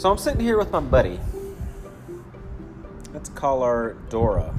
[0.00, 1.20] So I'm sitting here with my buddy.
[3.12, 4.58] Let's call her Dora,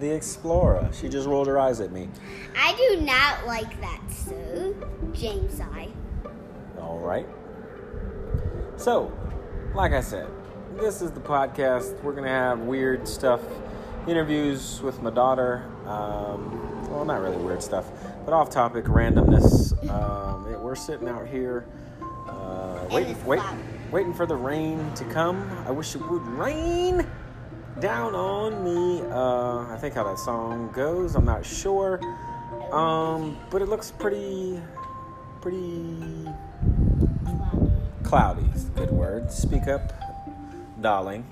[0.00, 0.90] the explorer.
[0.92, 2.10] She just rolled her eyes at me.
[2.54, 4.74] I do not like that, so
[5.14, 5.88] James I.
[6.78, 7.26] All right.
[8.76, 9.10] So,
[9.74, 10.28] like I said,
[10.78, 11.98] this is the podcast.
[12.02, 13.40] We're going to have weird stuff,
[14.06, 15.64] interviews with my daughter.
[15.86, 17.90] Um, well, not really weird stuff,
[18.26, 19.72] but off topic randomness.
[19.88, 21.66] Um, we're sitting out here
[22.28, 23.62] uh, wait, cloudy.
[23.94, 25.48] Waiting for the rain to come.
[25.68, 27.06] I wish it would rain
[27.78, 29.02] down on me.
[29.08, 31.14] Uh, I think how that song goes.
[31.14, 32.00] I'm not sure.
[32.72, 34.60] Um, but it looks pretty,
[35.40, 36.28] pretty
[38.02, 39.30] Cloudy is good word.
[39.30, 39.92] Speak up,
[40.80, 41.24] darling.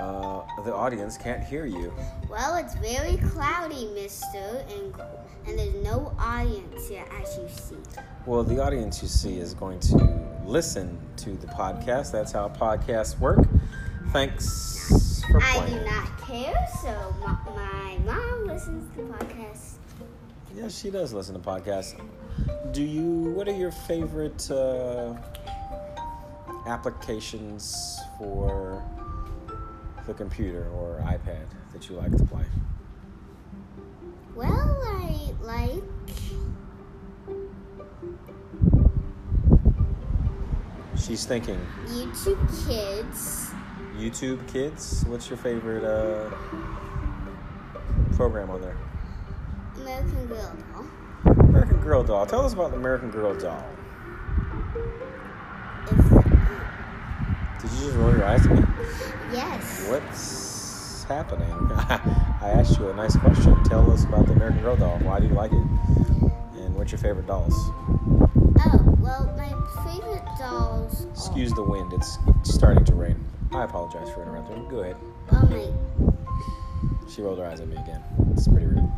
[0.00, 1.92] Uh, the audience can't hear you.
[2.30, 4.94] Well, it's very cloudy, mister, and,
[5.46, 7.76] and there's no audience here as you see.
[8.24, 9.96] Well, the audience you see is going to
[10.46, 12.12] listen to the podcast.
[12.12, 13.46] That's how podcasts work.
[14.10, 15.78] Thanks for I playing.
[15.80, 19.74] do not care, so my, my mom listens to podcasts.
[20.56, 21.94] Yes, she does listen to podcasts.
[22.72, 23.34] Do you?
[23.34, 25.14] What are your favorite uh,
[26.66, 28.82] applications for
[30.06, 32.44] the computer or iPad that you like to play?
[34.34, 35.82] Well, I like.
[40.96, 41.58] She's thinking.
[41.86, 43.50] YouTube Kids.
[43.96, 45.04] YouTube Kids.
[45.06, 46.30] What's your favorite uh,
[48.16, 48.76] program on there?
[49.76, 50.86] American Girl doll.
[51.40, 52.26] American Girl Doll.
[52.26, 53.64] Tell us about the American Girl Doll.
[55.84, 56.08] It's,
[57.62, 58.64] Did you just roll your eyes at me?
[59.32, 59.86] Yes.
[59.88, 61.50] What's happening?
[61.72, 63.62] I asked you a nice question.
[63.64, 64.98] Tell us about the American Girl Doll.
[64.98, 65.56] Why do you like it?
[65.56, 67.54] And what's your favorite dolls?
[67.56, 69.48] Oh, well, my
[69.90, 71.06] favorite dolls.
[71.12, 71.92] Excuse the wind.
[71.92, 73.22] It's starting to rain.
[73.52, 74.68] I apologize for interrupting.
[74.68, 74.96] Go ahead.
[75.30, 78.02] Well, my She rolled her eyes at me again.
[78.32, 78.90] It's pretty rude.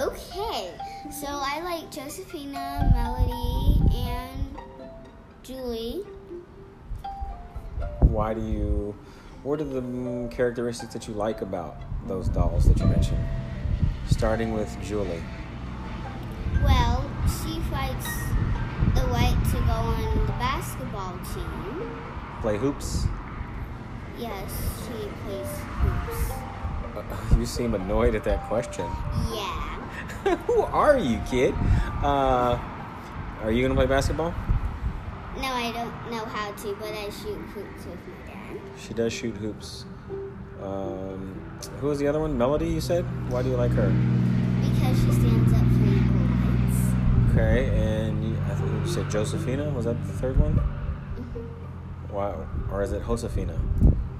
[0.00, 0.70] Okay,
[1.10, 4.56] so I like Josephina, Melody, and
[5.42, 6.04] Julie.
[8.08, 8.94] Why do you?
[9.42, 11.76] What are the characteristics that you like about
[12.06, 13.24] those dolls that you mentioned?
[14.08, 15.22] Starting with Julie.
[16.64, 18.08] Well, she fights
[18.94, 22.00] the right to go on the basketball team.
[22.40, 23.06] Play hoops.
[24.18, 24.50] Yes,
[24.86, 26.30] she plays hoops.
[26.96, 28.86] Uh, you seem annoyed at that question.
[29.32, 30.36] Yeah.
[30.46, 31.54] Who are you, kid?
[32.02, 32.58] Uh,
[33.42, 34.34] are you gonna play basketball?
[35.40, 38.60] No, I don't know how to, but I shoot hoops with my dad.
[38.76, 39.84] She does shoot hoops.
[40.60, 41.40] Um,
[41.80, 42.36] who was the other one?
[42.36, 43.04] Melody, you said?
[43.30, 43.88] Why do you like her?
[43.88, 46.80] Because she stands up for equal rights.
[47.30, 49.70] Okay, and you, I think you said Josephina.
[49.70, 50.60] Was that the third one?
[52.10, 53.56] Wow, or is it Josefina?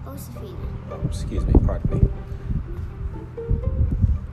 [0.04, 0.56] Josefina.
[0.92, 2.08] Oh, excuse me, pardon me.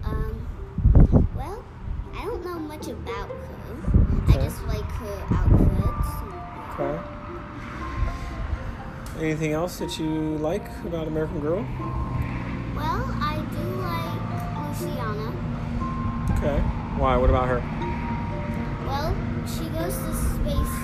[0.03, 1.65] Um, well,
[2.13, 4.27] I don't know much about her.
[4.27, 6.34] I just like her outfits.
[6.77, 6.99] Okay.
[9.19, 11.65] Anything else that you like about American Girl?
[12.75, 14.21] Well, I do like
[14.79, 15.31] Luciana.
[16.37, 16.59] Okay.
[16.99, 17.15] Why?
[17.17, 17.59] What about her?
[18.85, 19.15] Well,
[19.47, 20.75] she goes to space.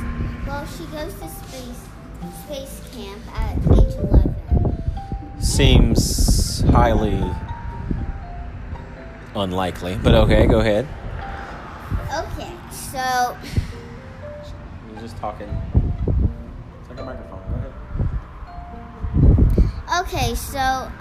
[0.47, 1.91] Well, she goes to space
[2.45, 4.35] space camp at age 11.
[5.39, 7.19] Seems highly
[9.35, 10.87] unlikely, but okay, go ahead.
[12.13, 13.37] Okay, so
[14.91, 15.49] You're just talking.
[17.01, 17.41] A microphone.
[17.49, 17.73] Go ahead.
[20.01, 20.91] okay, so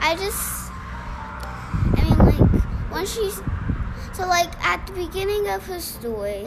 [0.00, 0.70] I just
[1.96, 3.40] I mean like when she's
[4.12, 6.46] so like at the beginning of her story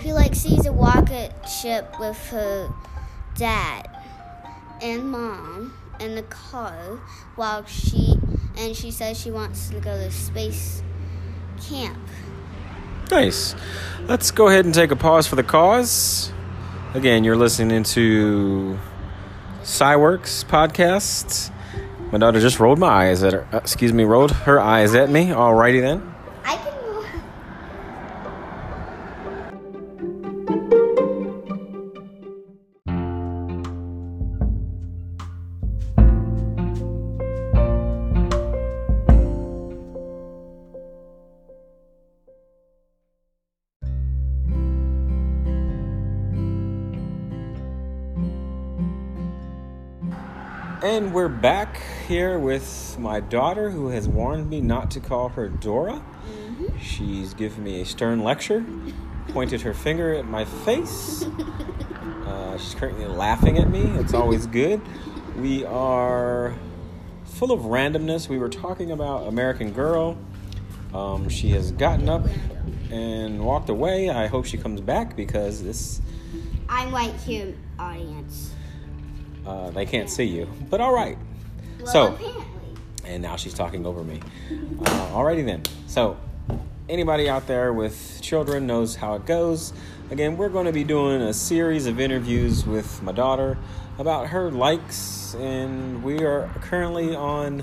[0.00, 2.72] she like sees a rocket ship with her
[3.34, 3.90] dad
[4.80, 7.00] and mom in the car
[7.34, 8.14] while she
[8.56, 10.82] and she says she wants to go to space
[11.60, 11.98] camp.
[13.10, 13.54] Nice.
[14.06, 16.32] Let's go ahead and take a pause for the cause.
[16.94, 18.78] Again, you're listening to
[19.62, 21.50] Cyworks podcast.
[22.12, 23.46] My daughter just rolled my eyes at her.
[23.52, 25.26] uh, excuse me, rolled her eyes at me.
[25.26, 26.14] Alrighty then.
[50.88, 55.46] And we're back here with my daughter who has warned me not to call her
[55.46, 56.02] Dora.
[56.80, 58.64] She's given me a stern lecture
[59.28, 61.26] pointed her finger at my face.
[62.26, 63.80] Uh, she's currently laughing at me.
[63.98, 64.82] It's always good.
[65.38, 66.54] We are
[67.24, 68.28] full of randomness.
[68.28, 70.18] We were talking about American Girl.
[70.92, 72.26] Um, she has gotten up
[72.90, 74.10] and walked away.
[74.10, 76.02] I hope she comes back because this
[76.68, 78.52] I'm right here, audience.
[79.48, 80.46] Uh, they can't see you.
[80.68, 81.16] But all right.
[81.80, 82.44] Well, So- apparently.
[83.06, 84.20] and now she's talking over me.
[84.80, 85.62] Uh, alrighty then.
[85.86, 86.16] So,
[86.88, 89.72] anybody out there with children knows how it goes.
[90.10, 93.58] Again, we're going to be doing a series of interviews with my daughter
[93.98, 97.62] about her likes, and we are currently on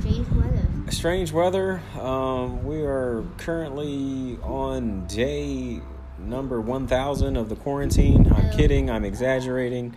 [0.00, 0.90] Strange weather.
[0.90, 1.80] strange weather.
[2.00, 5.80] Um, we are currently on day
[6.18, 8.32] number 1000 of the quarantine.
[8.34, 8.56] I'm Oh.
[8.56, 9.94] kidding, I'm exaggerating.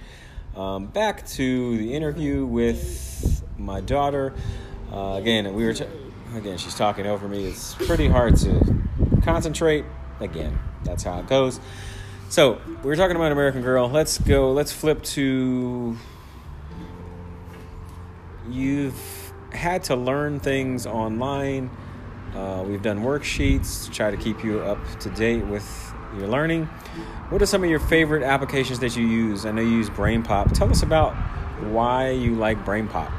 [0.55, 4.33] Um, back to the interview with my daughter.
[4.91, 5.85] Uh, again, we were, t-
[6.35, 7.45] again, she's talking over me.
[7.45, 8.83] It's pretty hard to
[9.23, 9.85] concentrate.
[10.19, 11.59] Again, that's how it goes.
[12.29, 13.87] So, we were talking about American Girl.
[13.87, 15.97] Let's go, let's flip to
[18.49, 21.69] you've had to learn things online.
[22.35, 26.65] Uh, we've done worksheets to try to keep you up to date with your learning.
[27.29, 29.45] What are some of your favorite applications that you use?
[29.45, 30.53] I know you use BrainPop.
[30.53, 31.13] Tell us about
[31.71, 33.11] why you like BrainPop.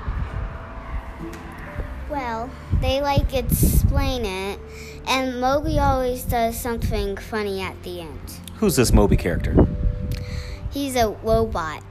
[2.11, 2.49] Well,
[2.81, 4.61] they like explain it,
[5.09, 8.21] and Moby always does something funny at the end.
[8.59, 9.67] Who's this Moby character?
[10.71, 11.83] He's a robot.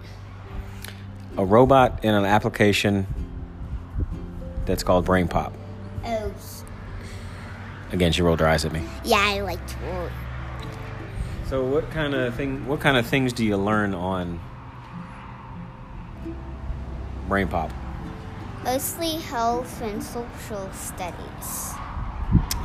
[1.37, 3.07] A robot in an application
[4.65, 5.51] that's called BrainPop.
[6.05, 6.31] Oh,
[7.91, 8.81] Again, she rolled her eyes at me.
[9.03, 10.11] yeah, I like to.
[11.47, 12.65] So, what kind of thing?
[12.67, 14.39] What kind of things do you learn on
[17.27, 17.71] Brain Pop?
[18.63, 21.73] Mostly health and social studies.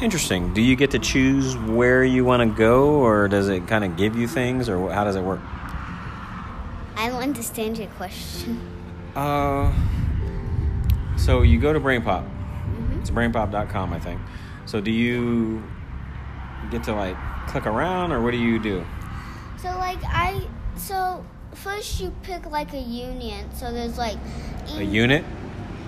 [0.00, 0.54] Interesting.
[0.54, 3.96] Do you get to choose where you want to go, or does it kind of
[3.96, 5.40] give you things, or how does it work?
[6.96, 8.60] I don't understand your question.
[9.16, 9.72] Uh,
[11.16, 12.28] so you go to BrainPop.
[13.00, 14.20] It's brainpop.com, I think.
[14.66, 15.64] So do you
[16.70, 17.16] get to like
[17.48, 18.84] click around, or what do you do?
[19.60, 20.46] So like I
[20.76, 21.24] so
[21.54, 23.52] first you pick like a union.
[23.54, 24.16] So there's like
[24.76, 25.24] A unit?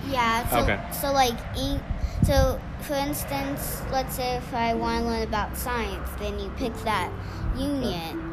[0.09, 0.47] Yeah.
[0.49, 0.79] So, Okay.
[0.91, 1.81] So like ink.
[2.23, 6.73] So for instance, let's say if I want to learn about science, then you pick
[6.83, 7.11] that
[7.57, 8.27] union.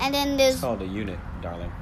[0.00, 1.72] And then It's there's called a unit, darling.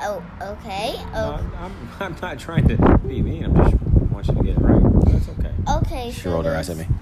[0.00, 2.76] oh okay No, oh I'm, I'm, I'm not trying to
[3.06, 3.44] be mean.
[3.44, 5.04] I'm just want you to get it right.
[5.06, 5.52] That's okay.
[5.78, 6.10] okay.
[6.12, 6.96] She so rolled her eyes at there's- me.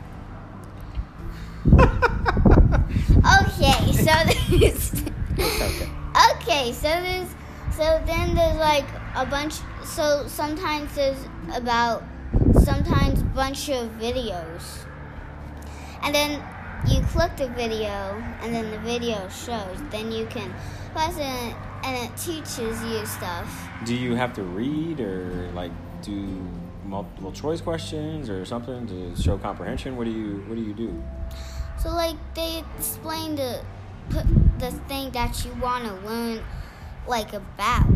[3.42, 4.12] Okay, so
[4.58, 4.92] there's
[5.40, 5.88] Okay.
[6.32, 7.28] okay, so there's
[7.72, 8.84] so then there's like
[9.16, 9.54] a bunch.
[9.84, 11.16] So sometimes there's
[11.54, 12.02] about
[12.62, 14.84] sometimes bunch of videos,
[16.02, 16.42] and then
[16.86, 19.78] you click the video, and then the video shows.
[19.90, 20.52] Then you can
[20.92, 23.48] press it, and it teaches you stuff.
[23.86, 25.72] Do you have to read or like
[26.02, 26.46] do
[26.84, 29.96] multiple choice questions or something to show comprehension?
[29.96, 31.02] What do you What do you do?
[31.82, 33.62] So like they explain the
[34.10, 34.26] put
[34.58, 36.42] the thing that you want to learn
[37.06, 37.86] like about.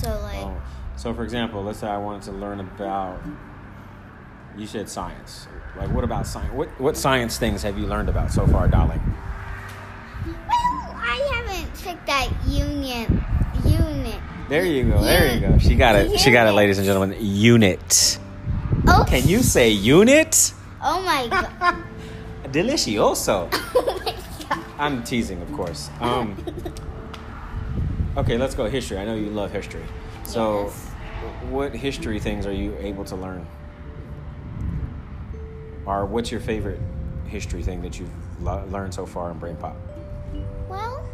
[0.00, 0.44] So like.
[0.44, 0.62] Oh,
[0.96, 3.20] so for example, let's say I wanted to learn about.
[4.56, 5.46] You said science.
[5.76, 6.50] Like, what about science?
[6.54, 9.02] What what science things have you learned about so far, darling?
[10.24, 10.36] Well,
[10.96, 13.22] I haven't picked that union
[13.62, 14.20] unit.
[14.48, 15.02] There you go.
[15.02, 15.58] There you go.
[15.58, 16.18] She got it.
[16.18, 17.14] She got it, ladies and gentlemen.
[17.20, 18.18] Unit.
[18.88, 20.54] Oh, Can you say unit?
[20.82, 21.84] Oh my god.
[22.46, 23.48] Delicioso.
[23.52, 24.74] oh.
[24.78, 25.90] I'm teasing, of course.
[26.00, 26.36] Um,
[28.16, 28.98] okay, let's go history.
[28.98, 29.82] I know you love history.
[30.24, 30.86] So, Yes.
[31.50, 33.46] what history things are you able to learn?
[35.86, 36.80] Or what's your favorite
[37.26, 38.10] history thing that you've
[38.42, 39.76] lo- learned so far in Brain Pop?
[40.68, 41.04] Well,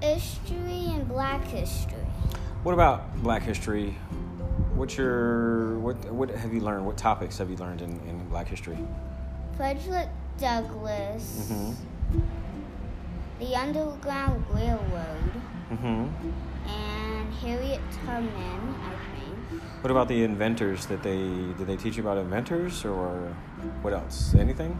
[0.00, 1.94] history and black history.
[2.62, 3.96] What about Black history?
[4.74, 5.96] What's your what?
[6.12, 6.84] What have you learned?
[6.84, 8.76] What topics have you learned in, in Black history?
[9.56, 10.08] Frederick
[10.38, 11.50] Douglass.
[11.50, 12.20] Mm-hmm.
[13.38, 15.32] The Underground Railroad.
[15.70, 16.08] Mm-hmm.
[16.68, 19.62] And Harriet Tubman, I think.
[19.82, 20.86] What about the inventors?
[20.86, 23.34] That they did they teach you about inventors or
[23.82, 24.34] what else?
[24.34, 24.78] Anything?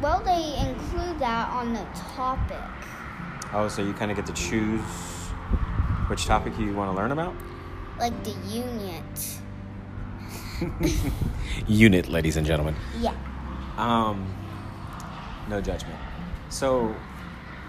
[0.00, 2.56] Well, they include that on the topic.
[3.52, 4.80] Oh, so you kind of get to choose
[6.08, 7.34] which topic you want to learn about?
[7.98, 9.40] Like the unit.
[11.66, 12.74] Unit, ladies and gentlemen.
[13.00, 13.14] Yeah.
[13.76, 14.26] Um,
[15.48, 15.98] no judgment.
[16.50, 16.94] So,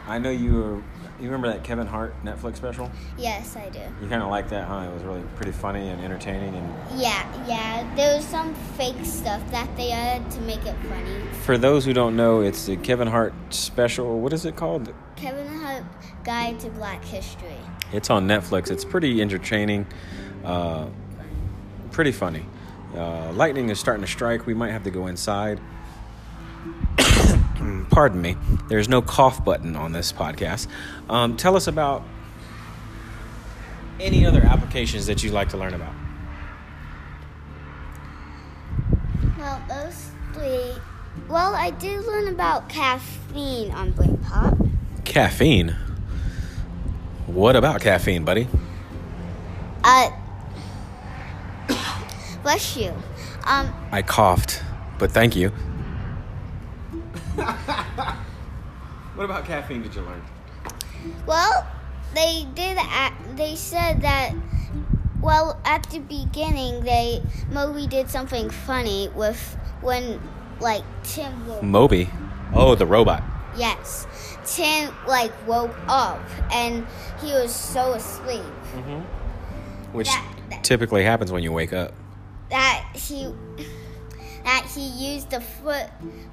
[0.07, 0.83] I know you were.
[1.19, 2.89] You remember that Kevin Hart Netflix special?
[3.17, 3.79] Yes, I do.
[4.01, 4.87] You kind of like that, huh?
[4.89, 6.55] It was really pretty funny and entertaining.
[6.55, 7.93] And Yeah, yeah.
[7.97, 11.21] There was some fake stuff that they added to make it funny.
[11.43, 14.21] for those who don't know, it's the Kevin Hart special.
[14.21, 14.93] What is it called?
[15.17, 15.83] Kevin Hart
[16.23, 17.57] Guide to Black History.
[17.91, 18.71] It's on Netflix.
[18.71, 19.87] It's pretty entertaining,
[20.45, 20.87] uh,
[21.91, 22.45] pretty funny.
[22.95, 24.45] Uh, lightning is starting to strike.
[24.45, 25.59] We might have to go inside.
[27.89, 28.35] Pardon me.
[28.67, 30.67] There's no cough button on this podcast.
[31.09, 32.03] Um, tell us about
[33.99, 35.93] any other applications that you'd like to learn about.
[39.37, 40.73] Well, those three.
[41.27, 44.57] Well, I did learn about caffeine on Brain Pop.
[45.05, 45.75] Caffeine.
[47.27, 48.47] What about caffeine, buddy?
[49.83, 50.09] Uh,
[52.43, 52.93] bless you.
[53.45, 54.61] Um, I coughed,
[54.97, 55.49] but thank you.
[59.15, 60.21] what about caffeine did you learn?
[61.25, 61.67] well,
[62.13, 62.77] they did.
[62.77, 64.33] a they said that.
[65.21, 70.21] Well, at the beginning, they Moby did something funny with when
[70.61, 71.63] like Tim woke.
[71.63, 72.09] Moby.
[72.53, 73.21] Oh, the robot.
[73.57, 74.07] Yes,
[74.45, 76.85] Tim like woke up and
[77.21, 78.43] he was so asleep
[79.91, 81.91] Which That- that- typically happens when you wake up.
[82.49, 83.33] That he
[84.43, 85.87] that he used the foot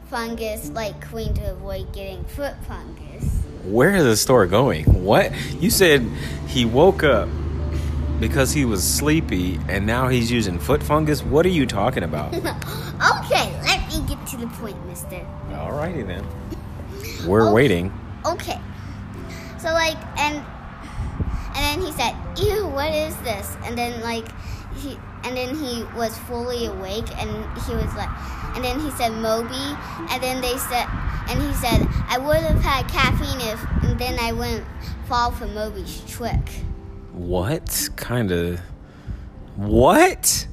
[0.08, 3.42] fungus like Queen to avoid getting foot fungus.
[3.64, 4.84] Where is the story going?
[5.04, 5.32] What?
[5.60, 6.02] You said
[6.46, 7.28] he woke up
[8.20, 11.22] because he was sleepy and now he's using foot fungus?
[11.22, 12.32] What are you talking about?
[12.34, 15.26] okay, let me get to the point, mister.
[15.50, 16.24] Alrighty then.
[17.26, 17.52] We're Okay.
[17.54, 17.92] waiting.
[18.24, 18.60] Okay.
[19.58, 20.36] So like and
[21.56, 24.28] and then he said, "Ew, what is this?" And then like
[24.76, 24.96] he
[25.26, 27.30] and then he was fully awake and
[27.66, 28.08] he was like
[28.54, 29.76] and then he said Moby
[30.10, 30.86] and then they said
[31.28, 34.64] and he said, "I would have had caffeine if and then I wouldn't
[35.08, 36.62] fall for Moby's trick."
[37.12, 38.60] What kind of.
[39.56, 40.46] What?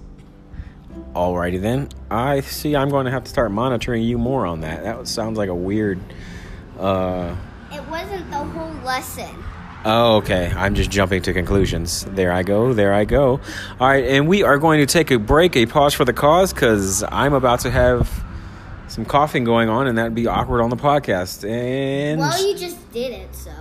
[1.13, 1.89] Alrighty then.
[2.09, 4.83] I see I'm going to have to start monitoring you more on that.
[4.83, 5.99] That sounds like a weird.
[6.79, 7.35] Uh.
[7.71, 9.42] It wasn't the whole lesson.
[9.85, 10.51] Oh, okay.
[10.55, 12.05] I'm just jumping to conclusions.
[12.05, 12.73] There I go.
[12.73, 13.41] There I go.
[13.79, 16.53] All right, and we are going to take a break, a pause for the cause,
[16.53, 18.09] because I'm about to have
[18.87, 21.43] some coughing going on, and that'd be awkward on the podcast.
[21.49, 23.51] And Well, you just did it, so.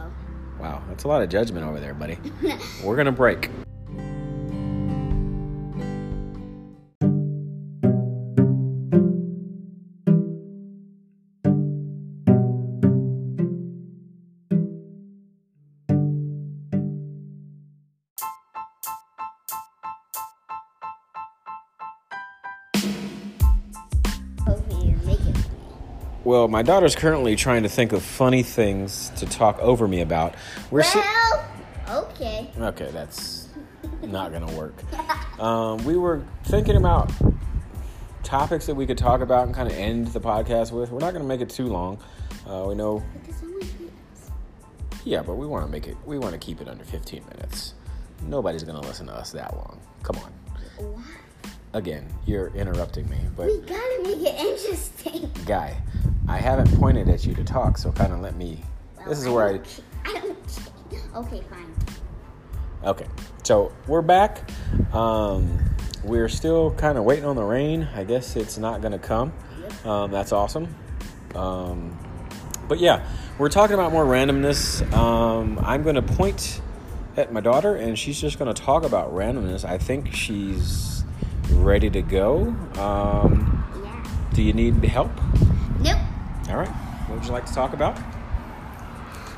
[0.61, 2.19] wow, that's a lot of judgment over there, buddy.
[2.85, 3.50] We're gonna break.
[26.25, 30.35] Well, my daughter's currently trying to think of funny things to talk over me about.
[30.71, 32.49] We're si- Well, okay.
[32.59, 33.49] Okay, that's
[34.02, 34.75] not gonna work.
[35.41, 37.11] Um, we were thinking about
[38.23, 40.91] topics that we could talk about and kind of end the podcast with.
[40.93, 41.99] We're not gonna make it too long.
[42.47, 44.31] Uh, we know, Because only minutes.
[45.05, 45.97] yeah, but we want to make it.
[46.07, 47.75] We want to keep it under 15 minutes.
[48.23, 49.81] Nobody's gonna listen to us that long.
[50.05, 50.33] Come on.
[50.87, 51.05] What?
[51.75, 55.31] Again, you're interrupting me, but We gotta make it interesting.
[55.47, 55.79] guy,
[56.33, 58.59] I haven't pointed at you to talk, so kind of let me.
[59.07, 59.61] This is Well, where I.
[60.09, 60.39] I don't.
[61.15, 61.75] Okay, fine.
[62.83, 63.07] Okay,
[63.43, 64.51] so we're back.
[64.95, 65.59] Um,
[66.03, 67.87] we're still kind of waiting on the rain.
[67.95, 69.35] I guess it's not going to come.
[69.85, 70.75] Um, that's awesome.
[71.35, 71.99] Um,
[72.67, 74.91] but yeah, we're talking about more randomness.
[74.95, 76.62] Um, I'm going to point
[77.19, 79.67] at my daughter, and she's just going to talk about randomness.
[79.67, 81.05] I think she's
[81.51, 82.57] ready to go.
[82.79, 84.05] Um, Yeah.
[84.33, 85.11] do you need help?
[85.81, 85.99] Nope.
[86.52, 86.68] All right.
[86.68, 87.99] What would you like to talk about?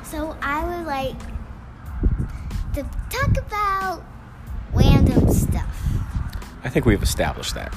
[0.03, 1.17] So I would like
[2.73, 4.03] to talk about
[4.73, 5.65] random stuff.
[6.65, 7.73] I think we've established that.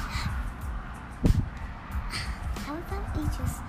[2.66, 3.60] How about we just?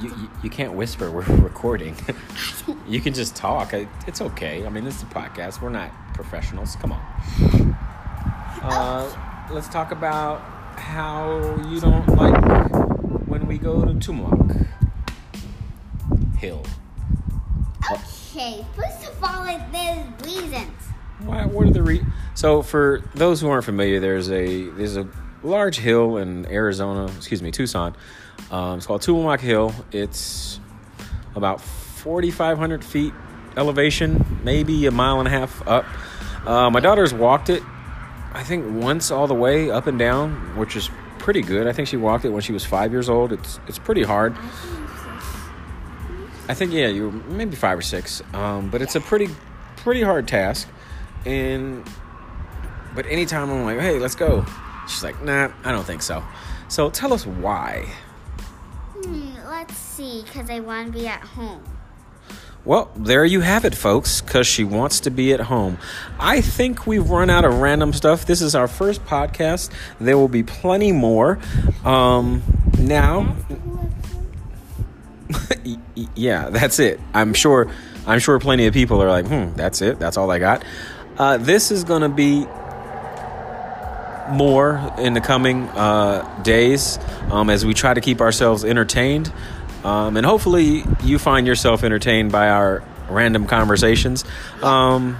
[0.00, 1.10] You, you, you can't whisper.
[1.10, 1.94] We're recording.
[2.88, 3.74] you can just talk.
[4.06, 4.64] It's okay.
[4.64, 5.60] I mean, this is a podcast.
[5.60, 6.76] We're not professionals.
[6.76, 7.76] Come on.
[8.62, 10.40] Uh, let's talk about
[10.76, 12.70] how you don't like
[13.28, 14.66] when we go to Tumamoc
[16.40, 16.62] Hill.
[17.90, 18.64] Okay.
[18.74, 20.72] First of all, like, there's reasons.
[21.20, 22.04] Why, what are the re-
[22.34, 25.06] so for those who aren't familiar, there's a there's a
[25.42, 27.94] large hill in Arizona, excuse me, Tucson.
[28.50, 29.74] Um, it's called Tumamoc Hill.
[29.92, 30.60] It's
[31.34, 33.12] about 4,500 feet
[33.56, 35.84] elevation, maybe a mile and a half up.
[36.46, 37.62] Uh, my daughter's walked it,
[38.32, 41.66] I think once all the way up and down, which is pretty good.
[41.66, 43.32] I think she walked it when she was five years old.
[43.32, 44.36] It's it's pretty hard.
[46.50, 48.22] I think yeah, you were maybe five or six.
[48.34, 49.28] Um, but it's a pretty
[49.76, 50.68] pretty hard task,
[51.24, 51.88] and
[52.92, 54.44] but anytime I'm like, hey, let's go,
[54.88, 56.24] she's like, nah, I don't think so.
[56.68, 57.88] So tell us why.
[58.94, 61.62] Hmm, let's see, because I want to be at home.
[62.64, 65.78] Well, there you have it, folks, because she wants to be at home.
[66.18, 68.26] I think we've run out of random stuff.
[68.26, 69.70] This is our first podcast.
[70.00, 71.38] There will be plenty more.
[71.84, 72.42] Um,
[72.76, 73.36] now,
[76.14, 77.00] yeah, that's it.
[77.14, 77.70] I'm sure.
[78.06, 79.98] I'm sure plenty of people are like, hmm, that's it.
[79.98, 80.64] That's all I got.
[81.18, 82.46] Uh, this is going to be
[84.34, 86.98] more in the coming uh, days
[87.30, 89.32] um, as we try to keep ourselves entertained.
[89.84, 94.24] Um, and hopefully, you find yourself entertained by our random conversations
[94.62, 95.18] um,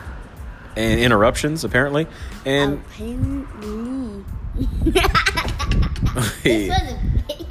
[0.76, 2.06] and interruptions, apparently.
[2.44, 4.24] And Apparently.
[6.42, 6.94] this was
[7.28, 7.49] a.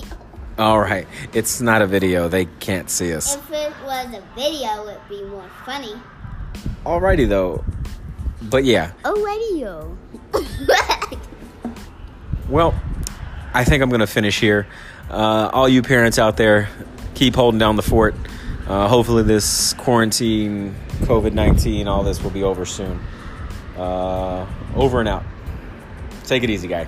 [0.60, 3.36] all right, it's not a video; they can't see us.
[3.36, 5.94] If it was a video, it'd be more funny.
[6.86, 7.64] Alrighty, though.
[8.42, 9.98] But yeah, A radio.
[12.50, 12.74] well,
[13.54, 14.68] I think I'm going to finish here.
[15.10, 16.70] Uh, all you parents out there,
[17.16, 18.16] keep holding down the fort.
[18.68, 23.00] Uh, hopefully, this quarantine, COVID 19, all this will be over soon.
[23.78, 25.24] Uh, over and out.
[26.26, 26.86] Take it easy, guy.